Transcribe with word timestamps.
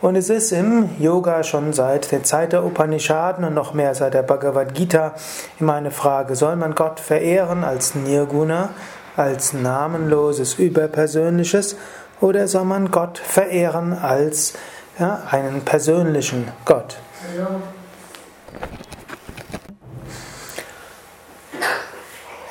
Und 0.00 0.16
es 0.16 0.28
ist 0.28 0.50
im 0.50 0.90
Yoga 0.98 1.44
schon 1.44 1.72
seit 1.72 2.10
der 2.10 2.24
Zeit 2.24 2.52
der 2.52 2.64
Upanishaden 2.64 3.44
und 3.44 3.54
noch 3.54 3.74
mehr 3.74 3.94
seit 3.94 4.14
der 4.14 4.24
Bhagavad 4.24 4.74
Gita 4.74 5.14
immer 5.60 5.74
eine 5.74 5.92
Frage, 5.92 6.34
soll 6.34 6.56
man 6.56 6.74
Gott 6.74 6.98
verehren 6.98 7.62
als 7.62 7.94
Nirguna, 7.94 8.70
als 9.16 9.52
namenloses, 9.52 10.54
überpersönliches 10.54 11.76
oder 12.20 12.48
soll 12.48 12.64
man 12.64 12.90
Gott 12.90 13.18
verehren 13.18 13.92
als 13.92 14.54
ja, 14.98 15.22
einen 15.30 15.62
persönlichen 15.62 16.48
Gott? 16.64 16.96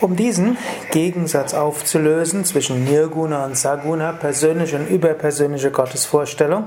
Um 0.01 0.17
diesen 0.17 0.57
Gegensatz 0.91 1.53
aufzulösen 1.53 2.43
zwischen 2.43 2.83
Nirguna 2.83 3.45
und 3.45 3.57
Saguna, 3.57 4.11
persönliche 4.11 4.75
und 4.75 4.87
überpersönliche 4.89 5.71
Gottesvorstellung, 5.71 6.65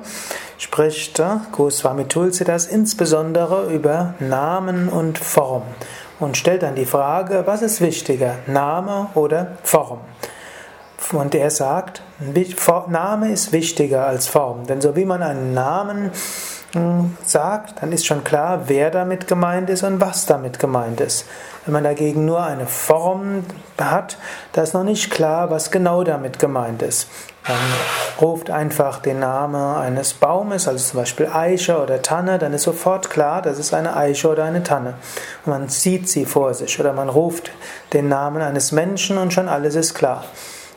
spricht 0.56 1.23
Goswami 1.52 2.06
Tulsidas 2.06 2.67
insbesondere 2.67 3.70
über 3.70 4.14
Namen 4.20 4.89
und 4.89 5.18
Form 5.18 5.64
und 6.18 6.39
stellt 6.39 6.62
dann 6.62 6.77
die 6.77 6.86
Frage, 6.86 7.42
was 7.45 7.61
ist 7.61 7.83
wichtiger, 7.83 8.36
Name 8.46 9.08
oder 9.14 9.58
Form? 9.62 10.01
Und 11.12 11.34
er 11.34 11.51
sagt, 11.51 12.02
Name 12.89 13.30
ist 13.30 13.52
wichtiger 13.52 14.07
als 14.07 14.27
Form. 14.27 14.67
Denn 14.67 14.80
so 14.80 14.96
wie 14.96 15.05
man 15.05 15.23
einen 15.23 15.55
Namen 15.55 16.11
hm, 16.73 17.17
sagt, 17.24 17.83
dann 17.83 17.92
ist 17.92 18.07
schon 18.07 18.24
klar, 18.24 18.62
wer 18.67 18.90
damit 18.90 19.29
gemeint 19.29 19.70
ist 19.70 19.83
und 19.83 20.01
was 20.01 20.27
damit 20.27 20.58
gemeint 20.58 21.01
ist. 21.01 21.27
Wenn 21.64 21.73
man 21.73 21.85
dagegen 21.85 22.24
nur 22.24 22.42
eine 22.42 22.67
Form 22.67 23.45
hat, 23.79 24.18
da 24.52 24.62
ist 24.62 24.74
noch 24.74 24.85
nicht 24.85 25.11
klar, 25.11 25.51
was 25.51 25.70
genau 25.70 26.02
damit 26.05 26.39
gemeint 26.39 26.83
ist. 26.83 27.08
Man 27.46 27.56
ruft 28.20 28.51
einfach 28.51 28.98
den 28.98 29.20
Namen 29.20 29.77
eines 29.77 30.14
Baumes, 30.14 30.67
also 30.67 30.85
zum 30.85 31.01
Beispiel 31.01 31.29
Eiche 31.33 31.80
oder 31.80 32.02
Tanne, 32.02 32.39
dann 32.39 32.52
ist 32.52 32.64
sofort 32.64 33.08
klar, 33.08 33.40
das 33.40 33.58
ist 33.58 33.73
eine 33.73 33.96
Eiche 33.96 34.29
oder 34.29 34.45
eine 34.45 34.64
Tanne. 34.64 34.95
Und 35.45 35.51
man 35.51 35.68
sieht 35.68 36.08
sie 36.08 36.24
vor 36.24 36.55
sich. 36.55 36.80
Oder 36.80 36.92
man 36.92 37.08
ruft 37.08 37.52
den 37.92 38.08
Namen 38.08 38.42
eines 38.42 38.73
Menschen 38.73 39.17
und 39.18 39.33
schon 39.33 39.48
alles 39.48 39.77
ist 39.77 39.95
klar. 39.95 40.24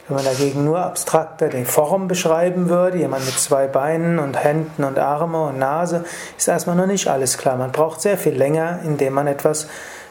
Wenn 0.09 0.15
man 0.15 0.25
dagegen 0.25 0.65
nur 0.65 0.79
abstrakter 0.79 1.49
die 1.49 1.65
Form 1.65 2.07
beschreiben 2.07 2.67
würde, 2.67 2.97
jemand 2.97 3.25
mit 3.27 3.35
zwei 3.35 3.67
Beinen 3.67 4.17
und 4.17 4.43
Händen 4.43 4.83
und 4.83 4.97
Arme 4.97 5.43
und 5.43 5.59
Nase, 5.59 6.03
ist 6.35 6.47
erstmal 6.47 6.75
noch 6.75 6.87
nicht 6.87 7.07
alles 7.07 7.37
klar. 7.37 7.57
Man 7.57 7.71
braucht 7.71 8.01
sehr 8.01 8.17
viel 8.17 8.33
länger, 8.33 8.79
indem 8.83 9.13
man 9.13 9.27
etwas 9.27 9.67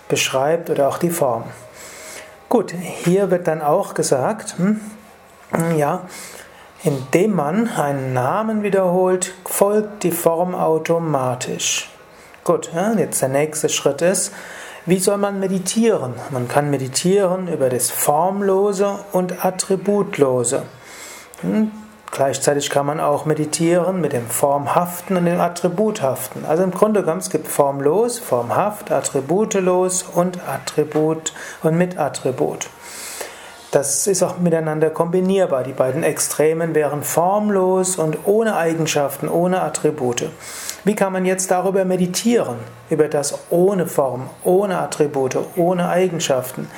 beschreibt 0.06 0.70
oder 0.70 0.86
auch 0.86 0.98
die 0.98 1.10
Form. 1.10 1.42
Gut, 2.48 2.72
hier 3.04 3.32
wird 3.32 3.48
dann 3.48 3.60
auch 3.60 3.94
gesagt, 3.94 4.54
hm, 4.58 4.80
ja, 5.76 6.02
indem 6.84 7.34
man 7.34 7.68
einen 7.68 8.12
Namen 8.12 8.62
wiederholt, 8.62 9.34
folgt 9.46 10.04
die 10.04 10.12
Form 10.12 10.54
automatisch. 10.54 11.90
Gut, 12.44 12.70
ja, 12.72 12.92
jetzt 12.92 13.20
der 13.20 13.30
nächste 13.30 13.68
Schritt 13.68 14.00
ist, 14.00 14.32
wie 14.88 14.98
soll 14.98 15.18
man 15.18 15.38
meditieren? 15.38 16.14
Man 16.30 16.48
kann 16.48 16.70
meditieren 16.70 17.46
über 17.46 17.68
das 17.68 17.90
Formlose 17.90 18.98
und 19.12 19.44
Attributlose. 19.44 20.62
Hm? 21.42 21.70
Gleichzeitig 22.10 22.70
kann 22.70 22.86
man 22.86 22.98
auch 22.98 23.26
meditieren 23.26 24.00
mit 24.00 24.14
dem 24.14 24.26
Formhaften 24.26 25.18
und 25.18 25.26
dem 25.26 25.42
Attributhaften. 25.42 26.46
Also 26.46 26.62
im 26.62 26.70
Grunde 26.70 27.02
genommen, 27.02 27.20
es 27.20 27.28
gibt 27.28 27.48
formlos, 27.48 28.18
formhaft, 28.18 28.90
attributelos 28.90 30.04
und 30.14 30.38
Attribut 30.48 31.34
und 31.62 31.76
mit 31.76 31.98
Attribut. 31.98 32.70
Das 33.70 34.06
ist 34.06 34.22
auch 34.22 34.38
miteinander 34.38 34.88
kombinierbar. 34.88 35.64
Die 35.64 35.74
beiden 35.74 36.02
Extremen 36.02 36.74
wären 36.74 37.02
formlos 37.02 37.96
und 37.96 38.16
ohne 38.24 38.56
Eigenschaften, 38.56 39.28
ohne 39.28 39.60
Attribute. 39.60 40.30
Wie 40.84 40.94
kann 40.94 41.12
man 41.12 41.24
jetzt 41.24 41.50
darüber 41.50 41.84
meditieren? 41.84 42.56
Über 42.88 43.08
das 43.08 43.38
ohne 43.50 43.86
Form, 43.86 44.30
ohne 44.44 44.78
Attribute, 44.78 45.36
ohne 45.56 45.88
Eigenschaften. 45.88 46.68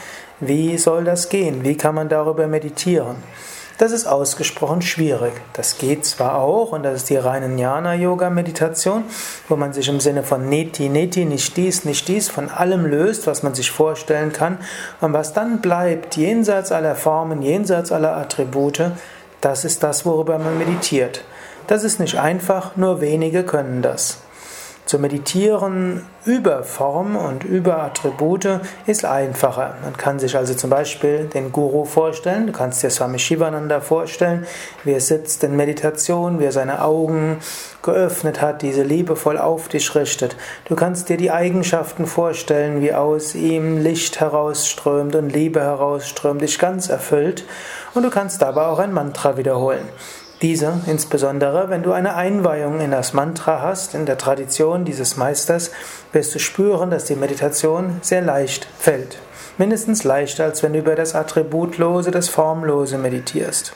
Wie 0.40 0.78
soll 0.78 1.04
das 1.04 1.28
gehen? 1.28 1.64
Wie 1.64 1.76
kann 1.76 1.94
man 1.94 2.08
darüber 2.08 2.46
meditieren? 2.46 3.16
Das 3.80 3.92
ist 3.92 4.06
ausgesprochen 4.06 4.82
schwierig. 4.82 5.32
Das 5.54 5.78
geht 5.78 6.04
zwar 6.04 6.36
auch, 6.36 6.72
und 6.72 6.82
das 6.82 6.96
ist 6.96 7.08
die 7.08 7.16
reine 7.16 7.46
Jnana-Yoga-Meditation, 7.46 9.04
wo 9.48 9.56
man 9.56 9.72
sich 9.72 9.88
im 9.88 10.00
Sinne 10.00 10.22
von 10.22 10.50
Neti, 10.50 10.90
Neti, 10.90 11.24
nicht 11.24 11.56
dies, 11.56 11.86
nicht 11.86 12.06
dies, 12.08 12.28
von 12.28 12.50
allem 12.50 12.84
löst, 12.84 13.26
was 13.26 13.42
man 13.42 13.54
sich 13.54 13.70
vorstellen 13.70 14.34
kann. 14.34 14.58
Und 15.00 15.14
was 15.14 15.32
dann 15.32 15.62
bleibt, 15.62 16.16
jenseits 16.16 16.72
aller 16.72 16.94
Formen, 16.94 17.40
jenseits 17.40 17.90
aller 17.90 18.16
Attribute, 18.16 18.92
das 19.40 19.64
ist 19.64 19.82
das, 19.82 20.04
worüber 20.04 20.38
man 20.38 20.58
meditiert. 20.58 21.24
Das 21.70 21.84
ist 21.84 22.00
nicht 22.00 22.18
einfach, 22.18 22.74
nur 22.74 23.00
wenige 23.00 23.44
können 23.44 23.80
das. 23.80 24.18
Zu 24.86 24.98
meditieren 24.98 26.04
über 26.24 26.64
Form 26.64 27.14
und 27.14 27.44
über 27.44 27.80
Attribute 27.84 28.58
ist 28.86 29.04
einfacher. 29.04 29.76
Man 29.84 29.96
kann 29.96 30.18
sich 30.18 30.36
also 30.36 30.52
zum 30.54 30.68
Beispiel 30.68 31.26
den 31.32 31.52
Guru 31.52 31.84
vorstellen, 31.84 32.48
du 32.48 32.52
kannst 32.52 32.82
dir 32.82 32.90
Swami 32.90 33.20
Shivananda 33.20 33.80
vorstellen, 33.80 34.48
wie 34.82 34.90
er 34.90 35.00
sitzt 35.00 35.44
in 35.44 35.54
Meditation, 35.54 36.40
wie 36.40 36.46
er 36.46 36.50
seine 36.50 36.82
Augen 36.82 37.36
geöffnet 37.84 38.42
hat, 38.42 38.62
diese 38.62 38.82
liebevoll 38.82 39.38
auf 39.38 39.68
dich 39.68 39.94
richtet. 39.94 40.34
Du 40.64 40.74
kannst 40.74 41.08
dir 41.08 41.18
die 41.18 41.30
Eigenschaften 41.30 42.06
vorstellen, 42.06 42.80
wie 42.80 42.94
aus 42.94 43.36
ihm 43.36 43.80
Licht 43.80 44.18
herausströmt 44.18 45.14
und 45.14 45.30
Liebe 45.30 45.60
herausströmt, 45.60 46.42
dich 46.42 46.58
ganz 46.58 46.88
erfüllt. 46.88 47.44
Und 47.94 48.02
du 48.02 48.10
kannst 48.10 48.42
dabei 48.42 48.66
auch 48.66 48.80
ein 48.80 48.92
Mantra 48.92 49.36
wiederholen. 49.36 49.88
Diese 50.42 50.80
insbesondere, 50.86 51.68
wenn 51.68 51.82
du 51.82 51.92
eine 51.92 52.14
Einweihung 52.14 52.80
in 52.80 52.92
das 52.92 53.12
Mantra 53.12 53.60
hast, 53.60 53.94
in 53.94 54.06
der 54.06 54.16
Tradition 54.16 54.86
dieses 54.86 55.18
Meisters, 55.18 55.70
wirst 56.12 56.34
du 56.34 56.38
spüren, 56.38 56.90
dass 56.90 57.04
die 57.04 57.14
Meditation 57.14 57.98
sehr 58.00 58.22
leicht 58.22 58.66
fällt. 58.78 59.18
Mindestens 59.58 60.02
leichter, 60.04 60.44
als 60.44 60.62
wenn 60.62 60.72
du 60.72 60.78
über 60.78 60.94
das 60.94 61.14
Attributlose, 61.14 62.10
das 62.10 62.30
Formlose 62.30 62.96
meditierst. 62.96 63.74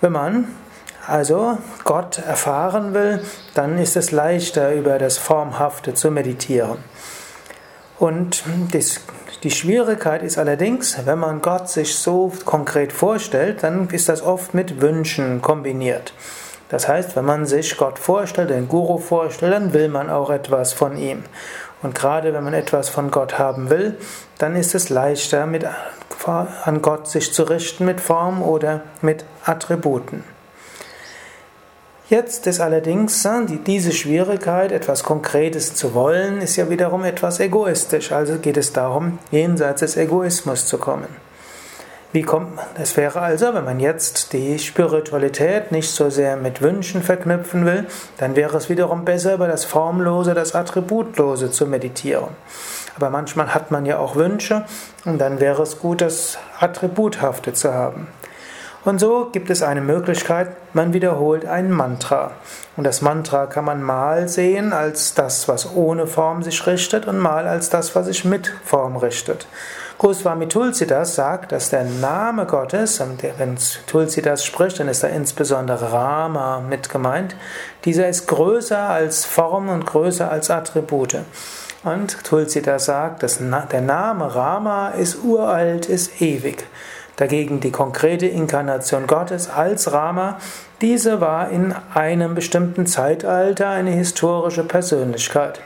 Wenn 0.00 0.12
man 0.12 0.46
also 1.08 1.58
Gott 1.82 2.18
erfahren 2.18 2.94
will, 2.94 3.20
dann 3.54 3.78
ist 3.78 3.96
es 3.96 4.12
leichter, 4.12 4.72
über 4.74 4.98
das 4.98 5.18
Formhafte 5.18 5.94
zu 5.94 6.12
meditieren. 6.12 6.78
Und 7.98 8.44
das 8.70 9.00
die 9.44 9.50
Schwierigkeit 9.52 10.22
ist 10.22 10.36
allerdings, 10.36 10.98
wenn 11.06 11.18
man 11.18 11.40
Gott 11.40 11.68
sich 11.68 11.96
so 11.96 12.32
konkret 12.44 12.92
vorstellt, 12.92 13.62
dann 13.62 13.88
ist 13.90 14.08
das 14.08 14.22
oft 14.22 14.52
mit 14.52 14.80
Wünschen 14.80 15.42
kombiniert. 15.42 16.12
Das 16.68 16.88
heißt, 16.88 17.14
wenn 17.16 17.24
man 17.24 17.46
sich 17.46 17.76
Gott 17.76 17.98
vorstellt, 17.98 18.50
den 18.50 18.68
Guru 18.68 18.98
vorstellt, 18.98 19.52
dann 19.52 19.72
will 19.72 19.88
man 19.88 20.10
auch 20.10 20.30
etwas 20.30 20.72
von 20.72 20.96
ihm. 20.96 21.22
Und 21.82 21.94
gerade 21.94 22.34
wenn 22.34 22.42
man 22.42 22.54
etwas 22.54 22.88
von 22.88 23.10
Gott 23.10 23.38
haben 23.38 23.70
will, 23.70 23.96
dann 24.38 24.56
ist 24.56 24.74
es 24.74 24.88
leichter, 24.88 25.46
mit, 25.46 25.64
an 26.26 26.82
Gott 26.82 27.08
sich 27.08 27.32
zu 27.32 27.44
richten 27.44 27.84
mit 27.84 28.00
Form 28.00 28.42
oder 28.42 28.82
mit 29.00 29.24
Attributen. 29.44 30.24
Jetzt 32.10 32.46
ist 32.46 32.60
allerdings 32.60 33.22
äh, 33.26 33.44
diese 33.66 33.92
Schwierigkeit, 33.92 34.72
etwas 34.72 35.02
Konkretes 35.02 35.74
zu 35.74 35.92
wollen, 35.92 36.40
ist 36.40 36.56
ja 36.56 36.70
wiederum 36.70 37.04
etwas 37.04 37.38
egoistisch. 37.38 38.12
Also 38.12 38.38
geht 38.38 38.56
es 38.56 38.72
darum, 38.72 39.18
jenseits 39.30 39.80
des 39.80 39.98
Egoismus 39.98 40.66
zu 40.66 40.78
kommen. 40.78 41.08
Wie 42.10 42.22
kommt 42.22 42.56
man? 42.56 42.64
Das 42.78 42.96
wäre 42.96 43.20
also, 43.20 43.52
wenn 43.52 43.66
man 43.66 43.78
jetzt 43.78 44.32
die 44.32 44.58
Spiritualität 44.58 45.70
nicht 45.70 45.90
so 45.90 46.08
sehr 46.08 46.38
mit 46.38 46.62
Wünschen 46.62 47.02
verknüpfen 47.02 47.66
will, 47.66 47.84
dann 48.16 48.34
wäre 48.34 48.56
es 48.56 48.70
wiederum 48.70 49.04
besser, 49.04 49.34
über 49.34 49.46
das 49.46 49.66
Formlose, 49.66 50.32
das 50.32 50.54
Attributlose 50.54 51.50
zu 51.50 51.66
meditieren. 51.66 52.30
Aber 52.96 53.10
manchmal 53.10 53.52
hat 53.52 53.70
man 53.70 53.84
ja 53.84 53.98
auch 53.98 54.16
Wünsche 54.16 54.64
und 55.04 55.18
dann 55.18 55.40
wäre 55.40 55.62
es 55.62 55.78
gut, 55.78 56.00
das 56.00 56.38
Attributhafte 56.58 57.52
zu 57.52 57.74
haben. 57.74 58.06
Und 58.88 59.00
so 59.00 59.28
gibt 59.30 59.50
es 59.50 59.62
eine 59.62 59.82
Möglichkeit, 59.82 60.48
man 60.72 60.94
wiederholt 60.94 61.44
ein 61.44 61.70
Mantra. 61.70 62.30
Und 62.74 62.84
das 62.84 63.02
Mantra 63.02 63.44
kann 63.44 63.66
man 63.66 63.82
mal 63.82 64.30
sehen 64.30 64.72
als 64.72 65.12
das, 65.12 65.46
was 65.46 65.74
ohne 65.74 66.06
Form 66.06 66.42
sich 66.42 66.66
richtet 66.66 67.04
und 67.06 67.18
mal 67.18 67.46
als 67.46 67.68
das, 67.68 67.94
was 67.94 68.06
sich 68.06 68.24
mit 68.24 68.50
Form 68.64 68.96
richtet. 68.96 69.46
Goswami 69.98 70.48
Tulsidas 70.48 71.16
sagt, 71.16 71.52
dass 71.52 71.68
der 71.68 71.84
Name 71.84 72.46
Gottes, 72.46 72.98
wenn 73.36 73.58
Tulsidas 73.88 74.42
spricht, 74.42 74.80
dann 74.80 74.88
ist 74.88 75.02
da 75.02 75.08
insbesondere 75.08 75.92
Rama 75.92 76.60
mit 76.66 76.88
gemeint, 76.88 77.36
dieser 77.84 78.08
ist 78.08 78.26
größer 78.26 78.88
als 78.88 79.26
Form 79.26 79.68
und 79.68 79.84
größer 79.84 80.30
als 80.30 80.50
Attribute. 80.50 81.18
Und 81.84 82.24
Tulsidas 82.24 82.86
sagt, 82.86 83.22
dass 83.22 83.36
der 83.38 83.82
Name 83.82 84.34
Rama 84.34 84.88
ist 84.88 85.22
uralt, 85.22 85.90
ist 85.90 86.22
ewig. 86.22 86.64
Dagegen 87.18 87.58
die 87.58 87.72
konkrete 87.72 88.26
Inkarnation 88.26 89.08
Gottes 89.08 89.50
als 89.50 89.92
Rama, 89.92 90.38
diese 90.80 91.20
war 91.20 91.50
in 91.50 91.74
einem 91.92 92.36
bestimmten 92.36 92.86
Zeitalter 92.86 93.70
eine 93.70 93.90
historische 93.90 94.62
Persönlichkeit. 94.62 95.60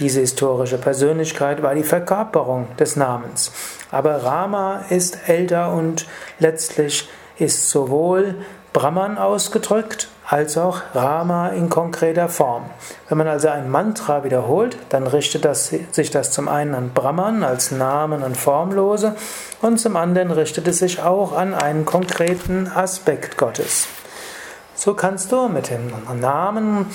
Diese 0.00 0.20
historische 0.20 0.78
Persönlichkeit 0.78 1.62
war 1.62 1.74
die 1.74 1.82
Verkörperung 1.82 2.68
des 2.78 2.96
Namens. 2.96 3.52
Aber 3.90 4.24
Rama 4.24 4.86
ist 4.88 5.28
älter 5.28 5.72
und 5.72 6.06
letztlich 6.38 7.06
ist 7.38 7.68
sowohl 7.70 8.34
Brahman 8.72 9.18
ausgedrückt 9.18 10.08
als 10.28 10.58
auch 10.58 10.80
Rama 10.94 11.48
in 11.48 11.68
konkreter 11.68 12.28
Form. 12.28 12.64
Wenn 13.08 13.18
man 13.18 13.28
also 13.28 13.48
ein 13.48 13.70
Mantra 13.70 14.24
wiederholt, 14.24 14.76
dann 14.88 15.06
richtet 15.06 15.44
das, 15.44 15.72
sich 15.92 16.10
das 16.10 16.32
zum 16.32 16.48
einen 16.48 16.74
an 16.74 16.90
Brahman 16.90 17.44
als 17.44 17.70
Namen 17.70 18.22
und 18.22 18.36
Formlose 18.36 19.14
und 19.62 19.78
zum 19.78 19.96
anderen 19.96 20.30
richtet 20.30 20.66
es 20.66 20.78
sich 20.78 21.02
auch 21.02 21.36
an 21.36 21.54
einen 21.54 21.84
konkreten 21.84 22.68
Aspekt 22.74 23.36
Gottes. 23.36 23.86
So 24.74 24.94
kannst 24.94 25.32
du 25.32 25.48
mit 25.48 25.70
dem 25.70 25.90
Namen 26.20 26.86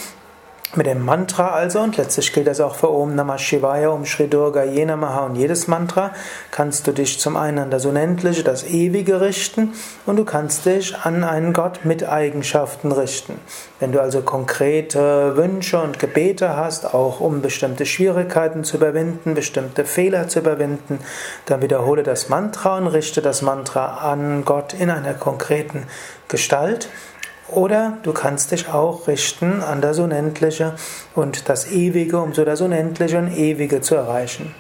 mit 0.75 0.85
dem 0.85 1.03
Mantra 1.03 1.50
also, 1.50 1.81
und 1.81 1.97
letztlich 1.97 2.31
gilt 2.31 2.47
das 2.47 2.62
auch 2.62 2.75
für 2.75 2.89
Om 2.89 3.13
Namah 3.13 3.38
Shivaya, 3.38 3.89
Om 3.89 4.06
Shri 4.06 4.29
Durga 4.29 4.63
Ye 4.63 4.85
und 4.85 5.35
jedes 5.35 5.68
Mantra, 5.68 6.12
kannst 6.50 6.88
du 6.88 6.94
dich 6.94 7.19
zum 7.19 7.35
einen 7.35 7.59
an 7.59 7.71
das 7.71 7.85
Unendliche, 7.85 8.44
das 8.44 8.63
Ewige 8.63 9.19
richten 9.19 9.73
und 10.06 10.15
du 10.15 10.23
kannst 10.23 10.65
dich 10.65 10.95
an 10.97 11.25
einen 11.25 11.51
Gott 11.51 11.83
mit 11.83 12.07
Eigenschaften 12.07 12.94
richten. 12.94 13.39
Wenn 13.79 13.91
du 13.91 14.01
also 14.01 14.21
konkrete 14.21 15.35
Wünsche 15.35 15.81
und 15.81 16.00
Gebete 16.00 16.56
hast, 16.56 16.94
auch 16.94 17.19
um 17.19 17.41
bestimmte 17.41 17.85
Schwierigkeiten 17.85 18.63
zu 18.63 18.77
überwinden, 18.77 19.33
bestimmte 19.33 19.83
Fehler 19.83 20.29
zu 20.29 20.39
überwinden, 20.39 21.00
dann 21.47 21.62
wiederhole 21.62 22.03
das 22.03 22.29
Mantra 22.29 22.77
und 22.77 22.88
richte 22.88 23.21
das 23.21 23.41
Mantra 23.41 24.09
an 24.09 24.45
Gott 24.45 24.73
in 24.73 24.89
einer 24.89 25.15
konkreten 25.15 25.88
Gestalt. 26.29 26.88
Oder 27.51 27.98
du 28.03 28.13
kannst 28.13 28.51
dich 28.51 28.69
auch 28.69 29.07
richten 29.07 29.62
an 29.62 29.81
das 29.81 30.00
Unendliche 30.00 30.74
und 31.15 31.50
das 31.50 31.71
Ewige, 31.71 32.19
um 32.19 32.33
so 32.33 32.45
das 32.45 32.62
Unendliche 32.62 33.18
und 33.18 33.36
Ewige 33.36 33.81
zu 33.81 33.95
erreichen. 33.95 34.56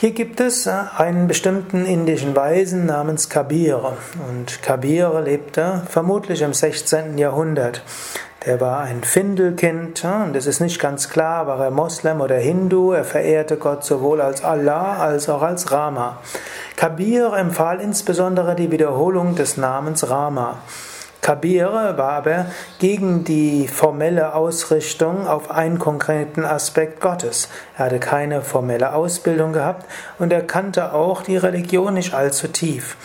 Hier 0.00 0.12
gibt 0.12 0.38
es 0.38 0.66
äh, 0.66 0.72
einen 0.96 1.26
bestimmten 1.26 1.84
indischen 1.84 2.36
Weisen 2.36 2.86
namens 2.86 3.28
Kabir. 3.28 3.96
Und 4.28 4.62
Kabir 4.62 5.20
lebte 5.24 5.82
vermutlich 5.88 6.42
im 6.42 6.54
16. 6.54 7.18
Jahrhundert. 7.18 7.82
Der 8.46 8.60
war 8.60 8.82
ein 8.82 9.02
Findelkind 9.02 10.04
und 10.04 10.36
es 10.36 10.46
ist 10.46 10.60
nicht 10.60 10.78
ganz 10.80 11.10
klar, 11.10 11.48
war 11.48 11.58
er 11.58 11.72
Moslem 11.72 12.20
oder 12.20 12.36
Hindu. 12.36 12.92
Er 12.92 13.02
verehrte 13.02 13.56
Gott 13.56 13.84
sowohl 13.84 14.20
als 14.20 14.44
Allah 14.44 14.98
als 14.98 15.28
auch 15.28 15.42
als 15.42 15.72
Rama. 15.72 16.18
Kabir 16.76 17.32
empfahl 17.32 17.80
insbesondere 17.80 18.54
die 18.54 18.70
Wiederholung 18.70 19.34
des 19.34 19.56
Namens 19.56 20.08
Rama. 20.08 20.58
Kabir 21.20 21.72
war 21.72 22.12
aber 22.12 22.46
gegen 22.78 23.24
die 23.24 23.68
formelle 23.68 24.34
Ausrichtung 24.34 25.26
auf 25.26 25.50
einen 25.50 25.78
konkreten 25.78 26.44
Aspekt 26.44 27.00
Gottes. 27.00 27.48
Er 27.76 27.86
hatte 27.86 27.98
keine 27.98 28.42
formelle 28.42 28.94
Ausbildung 28.94 29.52
gehabt 29.52 29.84
und 30.18 30.32
er 30.32 30.42
kannte 30.42 30.94
auch 30.94 31.22
die 31.22 31.36
Religion 31.36 31.94
nicht 31.94 32.14
allzu 32.14 32.48
tief. 32.48 32.96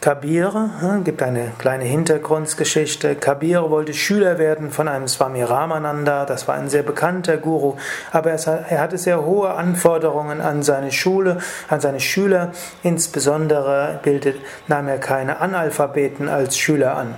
Kabir, 0.00 0.70
hm, 0.80 1.04
gibt 1.04 1.22
eine 1.22 1.52
kleine 1.58 1.84
Hintergrundgeschichte. 1.84 3.16
Kabir 3.16 3.70
wollte 3.70 3.92
Schüler 3.92 4.38
werden 4.38 4.70
von 4.70 4.88
einem 4.88 5.06
Swami 5.06 5.42
Ramananda, 5.42 6.24
das 6.24 6.48
war 6.48 6.54
ein 6.54 6.70
sehr 6.70 6.82
bekannter 6.82 7.36
Guru, 7.36 7.76
aber 8.10 8.30
er 8.30 8.80
hatte 8.80 8.96
sehr 8.96 9.22
hohe 9.26 9.50
Anforderungen 9.50 10.40
an 10.40 10.62
seine 10.62 10.90
Schule, 10.90 11.36
an 11.68 11.82
seine 11.82 12.00
Schüler. 12.00 12.52
Insbesondere 12.82 14.00
bildet, 14.02 14.36
nahm 14.68 14.88
er 14.88 14.96
keine 14.96 15.38
Analphabeten 15.38 16.30
als 16.30 16.56
Schüler 16.56 16.96
an. 16.96 17.14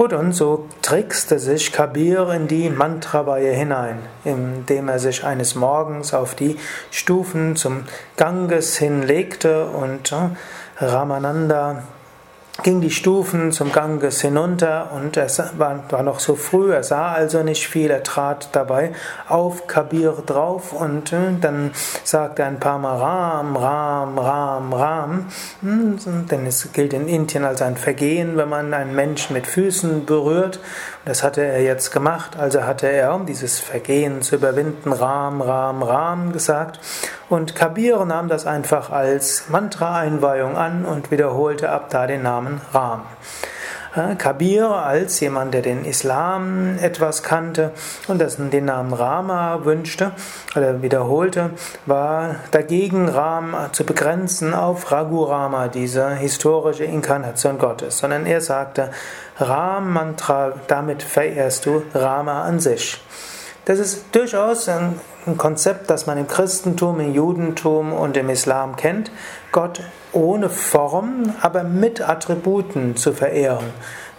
Gut, 0.00 0.14
und 0.14 0.32
so 0.32 0.66
trickste 0.80 1.38
sich 1.38 1.72
Kabir 1.72 2.30
in 2.30 2.48
die 2.48 2.70
Mantraweihe 2.70 3.52
hinein, 3.52 3.98
indem 4.24 4.88
er 4.88 4.98
sich 4.98 5.24
eines 5.24 5.54
Morgens 5.54 6.14
auf 6.14 6.34
die 6.34 6.56
Stufen 6.90 7.54
zum 7.54 7.84
Ganges 8.16 8.78
hinlegte 8.78 9.66
und 9.66 10.10
äh, 10.12 10.30
Ramananda 10.82 11.82
ging 12.62 12.80
die 12.80 12.90
Stufen 12.90 13.52
zum 13.52 13.72
Ganges 13.72 14.20
hinunter 14.20 14.90
und 14.92 15.16
es 15.16 15.38
war, 15.56 15.84
war, 15.90 16.02
noch 16.02 16.20
so 16.20 16.34
früh, 16.34 16.72
er 16.72 16.82
sah 16.82 17.12
also 17.12 17.42
nicht 17.42 17.66
viel, 17.68 17.90
er 17.90 18.02
trat 18.02 18.50
dabei 18.52 18.92
auf 19.28 19.66
Kabir 19.66 20.12
drauf 20.24 20.72
und 20.72 21.12
äh, 21.12 21.32
dann 21.40 21.72
sagte 22.04 22.42
er 22.42 22.48
ein 22.48 22.60
paar 22.60 22.78
Mal 22.78 22.96
Ram, 22.96 23.56
Ram, 23.56 24.18
Ram, 24.18 24.72
Ram, 24.72 25.26
hm, 25.62 25.98
denn 26.30 26.46
es 26.46 26.72
gilt 26.72 26.92
in 26.92 27.08
Indien 27.08 27.44
als 27.44 27.62
ein 27.62 27.76
Vergehen, 27.76 28.36
wenn 28.36 28.48
man 28.48 28.74
einen 28.74 28.94
Menschen 28.94 29.34
mit 29.34 29.46
Füßen 29.46 30.06
berührt. 30.06 30.60
Das 31.04 31.22
hatte 31.22 31.42
er 31.42 31.62
jetzt 31.62 31.92
gemacht, 31.92 32.36
also 32.38 32.64
hatte 32.64 32.86
er, 32.86 33.14
um 33.14 33.26
dieses 33.26 33.58
Vergehen 33.58 34.22
zu 34.22 34.36
überwinden, 34.36 34.92
Ram, 34.92 35.40
Ram, 35.40 35.82
Ram 35.82 36.32
gesagt 36.32 36.80
und 37.30 37.54
Kabir 37.54 38.04
nahm 38.04 38.28
das 38.28 38.46
einfach 38.46 38.90
als 38.90 39.48
Mantra-Einweihung 39.48 40.56
an 40.56 40.84
und 40.84 41.10
wiederholte 41.10 41.70
ab 41.70 41.88
da 41.88 42.06
den 42.06 42.22
Namen 42.22 42.60
Ram. 42.72 43.02
Kabir 44.18 44.70
als 44.70 45.18
jemand, 45.18 45.52
der 45.52 45.62
den 45.62 45.84
Islam 45.84 46.78
etwas 46.80 47.24
kannte 47.24 47.72
und 48.06 48.20
dessen 48.20 48.50
den 48.50 48.66
Namen 48.66 48.92
Rama 48.92 49.64
wünschte 49.64 50.12
oder 50.54 50.80
wiederholte, 50.80 51.50
war 51.86 52.36
dagegen 52.52 53.08
Ram 53.08 53.56
zu 53.72 53.84
begrenzen 53.84 54.54
auf 54.54 54.92
Raghurama, 54.92 55.66
diese 55.66 56.10
historische 56.10 56.84
Inkarnation 56.84 57.58
Gottes, 57.58 57.98
sondern 57.98 58.26
er 58.26 58.40
sagte 58.40 58.90
Ram 59.38 59.92
Mantra, 59.92 60.52
damit 60.68 61.02
verehrst 61.02 61.66
du 61.66 61.82
Rama 61.92 62.44
an 62.44 62.60
sich. 62.60 63.00
Das 63.64 63.78
ist 63.78 64.04
durchaus 64.12 64.68
ein, 64.68 65.00
Konzept, 65.36 65.90
das 65.90 66.06
man 66.06 66.16
im 66.16 66.26
Christentum, 66.26 66.98
im 66.98 67.12
Judentum 67.12 67.92
und 67.92 68.16
im 68.16 68.30
Islam 68.30 68.76
kennt. 68.76 69.10
Gott 69.52 69.82
ohne 70.12 70.48
Form, 70.48 71.34
aber 71.42 71.62
mit 71.62 72.00
Attributen 72.00 72.96
zu 72.96 73.12
verehren. 73.12 73.66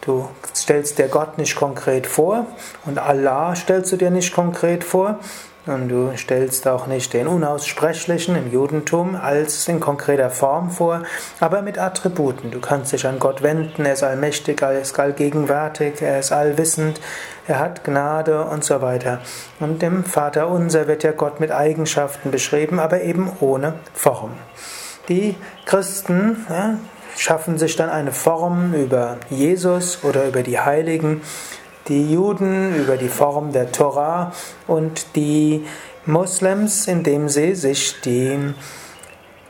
Du 0.02 0.30
stellst 0.56 1.00
dir 1.00 1.08
Gott 1.08 1.38
nicht 1.38 1.56
konkret 1.56 2.08
vor 2.08 2.46
und 2.86 3.00
Allah 3.00 3.56
stellst 3.56 3.92
du 3.92 3.98
dir 3.98 4.12
nicht 4.12 4.34
konkret 4.34 4.84
vor, 4.84 5.20
und 5.66 5.90
du 5.90 6.12
stellst 6.18 6.68
auch 6.68 6.88
nicht 6.88 7.14
den 7.14 7.28
Unaussprechlichen 7.28 8.36
im 8.36 8.52
Judentum 8.52 9.16
als 9.16 9.68
in 9.68 9.80
konkreter 9.80 10.30
Form 10.30 10.72
vor, 10.72 11.04
aber 11.40 11.62
mit 11.62 11.78
Attributen. 11.78 12.52
Du 12.52 12.60
kannst 12.60 12.94
dich 12.94 13.06
an 13.06 13.20
Gott 13.20 13.44
wenden, 13.44 13.86
er 13.86 13.94
ist 13.94 14.04
allmächtig, 14.04 14.62
er 14.62 14.82
ist 14.82 14.98
allgegenwärtig, 15.00 16.02
er 16.02 16.20
ist 16.20 16.32
allwissend, 16.32 17.00
er 17.48 17.60
hat 17.60 17.84
Gnade 17.84 18.46
und 18.46 18.64
so 18.64 18.82
weiter. 18.82 19.22
Und 19.60 19.84
im 19.84 20.04
Vater 20.04 20.50
Unser 20.50 20.88
wird 20.88 21.04
ja 21.04 21.12
Gott 21.12 21.40
mit 21.40 21.52
Eigenschaften 21.52 22.32
beschrieben, 22.32 22.80
aber 22.80 23.02
eben 23.02 23.32
ohne 23.40 23.76
Form. 23.94 24.32
Die 25.10 25.36
Christen 25.66 26.46
ja, 26.50 26.78
schaffen 27.18 27.58
sich 27.58 27.76
dann 27.76 27.90
eine 27.90 28.12
Form 28.12 28.74
über 28.74 29.18
Jesus 29.30 30.04
oder 30.04 30.26
über 30.26 30.42
die 30.42 30.60
Heiligen, 30.60 31.22
die 31.88 32.12
Juden 32.14 32.76
über 32.76 32.98
die 32.98 33.10
Form 33.10 33.52
der 33.52 33.72
Torah 33.72 34.32
und 34.68 35.16
die 35.16 35.66
Moslems, 36.06 36.88
indem 36.88 37.30
sie 37.30 37.56
sich 37.56 38.02
die 38.02 38.54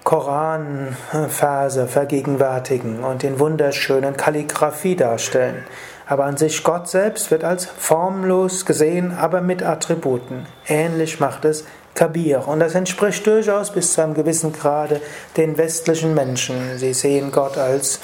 Koranverse 0.04 1.88
vergegenwärtigen 1.88 3.04
und 3.04 3.24
in 3.24 3.40
wunderschönen 3.40 4.18
Kalligraphie 4.18 4.96
darstellen. 4.96 5.64
Aber 6.08 6.26
an 6.26 6.38
sich 6.38 6.64
Gott 6.64 6.90
selbst 6.90 7.32
wird 7.32 7.44
als 7.44 7.66
formlos 7.66 8.66
gesehen, 8.66 9.14
aber 9.14 9.42
mit 9.42 9.64
Attributen. 9.64 10.46
Ähnlich 10.68 11.20
macht 11.20 11.46
es 11.46 11.64
Kabir. 11.94 12.48
Und 12.48 12.60
das 12.60 12.76
entspricht 12.76 13.26
durchaus 13.28 13.72
bis 13.72 13.94
zu 13.94 14.02
einem 14.02 14.14
gewissen 14.14 14.54
Grade 14.54 15.02
den 15.38 15.58
westlichen 15.58 16.14
Menschen. 16.14 16.78
Sie 16.78 16.94
sehen 16.94 17.32
Gott 17.32 17.58
als 17.58 18.00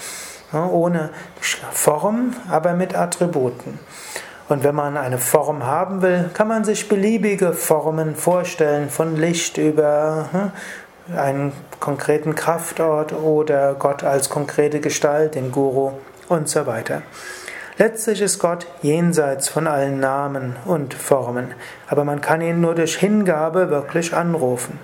ohne 0.54 1.10
Form, 1.42 2.34
aber 2.50 2.74
mit 2.74 2.96
Attributen. 2.96 3.80
Und 4.50 4.64
wenn 4.64 4.76
man 4.76 4.96
eine 4.96 5.18
Form 5.18 5.66
haben 5.66 6.02
will, 6.02 6.30
kann 6.34 6.48
man 6.48 6.64
sich 6.64 6.88
beliebige 6.88 7.54
Formen 7.54 8.16
vorstellen, 8.16 8.90
von 8.90 9.18
Licht 9.18 9.58
über 9.58 10.30
hm, 10.32 11.18
einen 11.18 11.52
konkreten 11.80 12.36
Kraftort 12.36 13.14
oder 13.14 13.76
Gott 13.76 14.04
als 14.04 14.30
konkrete 14.30 14.80
Gestalt, 14.80 15.36
den 15.36 15.52
Guru 15.52 15.92
und 16.30 16.48
so 16.48 16.66
weiter. 16.66 17.02
Letztlich 17.80 18.22
ist 18.22 18.40
Gott 18.40 18.66
jenseits 18.82 19.50
von 19.50 19.68
allen 19.68 20.00
Namen 20.00 20.56
und 20.66 20.96
Formen, 20.96 21.54
aber 21.88 22.06
man 22.06 22.22
kann 22.22 22.42
ihn 22.42 22.60
nur 22.60 22.74
durch 22.74 22.98
Hingabe 22.98 23.70
wirklich 23.70 24.16
anrufen. 24.16 24.80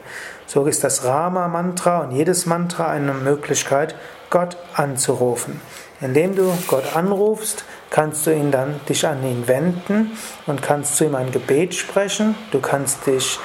So 0.45 0.65
ist 0.67 0.83
das 0.83 1.03
Rama-Mantra 1.03 2.01
und 2.01 2.11
jedes 2.11 2.45
Mantra 2.45 2.91
eine 2.91 3.13
Möglichkeit, 3.13 3.95
Gott 4.29 4.57
anzurufen. 4.75 5.59
Indem 6.01 6.35
du 6.35 6.53
Gott 6.67 6.95
anrufst, 6.95 7.65
kannst 7.89 8.27
du 8.27 8.31
ihn 8.31 8.51
dann 8.51 8.79
dich 8.87 9.07
an 9.07 9.23
ihn 9.23 9.47
wenden 9.47 10.11
und 10.45 10.61
kannst 10.61 10.95
zu 10.95 11.05
ihm 11.05 11.15
ein 11.15 11.31
Gebet 11.31 11.73
sprechen. 11.73 12.35
Du 12.51 12.59
kannst 12.59 13.07
dich 13.07 13.39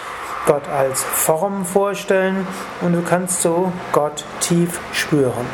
Gott 0.45 0.69
als 0.69 1.03
Form 1.03 1.65
vorstellen 1.65 2.47
und 2.83 2.93
du 2.93 3.01
kannst 3.01 3.41
so 3.41 3.73
Gott 3.93 4.25
tief 4.41 4.79
spüren. 4.93 5.47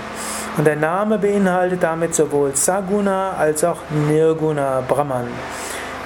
Und 0.57 0.67
der 0.67 0.77
Name 0.77 1.19
beinhaltet 1.19 1.83
damit 1.83 2.15
sowohl 2.15 2.55
Saguna 2.55 3.33
als 3.33 3.65
auch 3.65 3.79
Nirguna 3.91 4.83
Brahman. 4.87 5.27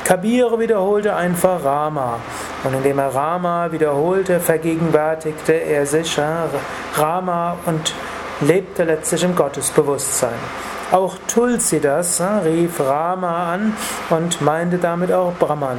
Kabir 0.05 0.59
wiederholte 0.59 1.15
einfach 1.15 1.63
Rama. 1.63 2.19
Und 2.65 2.73
indem 2.73 2.99
er 2.99 3.15
Rama 3.15 3.71
wiederholte, 3.71 4.41
vergegenwärtigte 4.41 5.53
er 5.53 5.85
sich 5.85 6.19
Rama 6.95 7.57
und 7.67 7.93
lebte 8.41 8.85
letztlich 8.85 9.23
im 9.23 9.37
Gottesbewusstsein. 9.37 10.39
Auch 10.93 11.17
Tulsidas 11.27 12.23
rief 12.47 12.81
Rama 12.81 13.53
an 13.53 13.77
und 14.09 14.41
meinte 14.41 14.79
damit 14.79 15.13
auch 15.13 15.35
Brahman. 15.39 15.77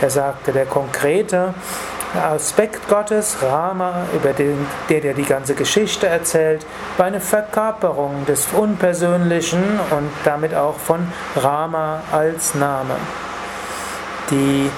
Er 0.00 0.10
sagte, 0.10 0.50
der 0.50 0.66
konkrete 0.66 1.54
Aspekt 2.14 2.88
Gottes, 2.88 3.36
Rama, 3.40 4.06
über 4.14 4.32
den, 4.32 4.66
der 4.88 5.00
dir 5.00 5.14
die 5.14 5.24
ganze 5.24 5.54
Geschichte 5.54 6.08
erzählt, 6.08 6.66
war 6.96 7.06
eine 7.06 7.20
Verkörperung 7.20 8.26
des 8.26 8.48
Unpersönlichen 8.52 9.62
und 9.90 10.10
damit 10.24 10.54
auch 10.54 10.76
von 10.76 11.06
Rama 11.36 12.02
als 12.10 12.54
Name. 12.56 12.96
Die 14.30 14.70